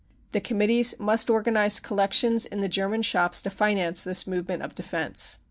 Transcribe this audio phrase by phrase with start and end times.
[0.31, 5.37] "The Committees must organise collections in the German shops to finance this movement of defence."